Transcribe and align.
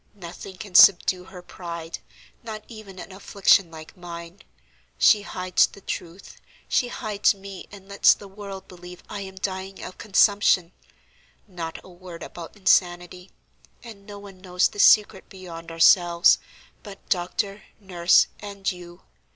Nothing 0.15 0.57
can 0.57 0.73
subdue 0.73 1.25
her 1.25 1.43
pride, 1.43 1.99
not 2.41 2.63
even 2.67 2.97
an 2.97 3.11
affliction 3.11 3.69
like 3.69 3.95
mine. 3.95 4.41
She 4.97 5.21
hides 5.21 5.67
the 5.67 5.79
truth; 5.81 6.37
she 6.67 6.87
hides 6.87 7.35
me, 7.35 7.67
and 7.71 7.87
lets 7.87 8.15
the 8.15 8.27
world 8.27 8.67
believe 8.67 9.03
I 9.11 9.21
am 9.21 9.35
dying 9.35 9.83
of 9.83 9.99
consumption; 9.99 10.71
not 11.47 11.77
a 11.83 11.89
word 11.91 12.23
about 12.23 12.55
insanity, 12.55 13.29
and 13.83 14.07
no 14.07 14.17
one 14.17 14.41
knows 14.41 14.69
the 14.69 14.79
secret 14.79 15.29
beyond 15.29 15.69
ourselves, 15.71 16.39
but 16.81 17.07
doctor, 17.09 17.61
nurse, 17.79 18.25
and 18.39 18.71
you. 18.71 19.03